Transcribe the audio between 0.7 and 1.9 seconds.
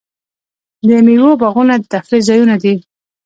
د میوو باغونه د